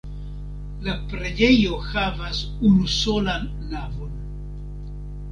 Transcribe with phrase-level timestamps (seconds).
[0.85, 4.17] La preĝejo havas unusolan navon.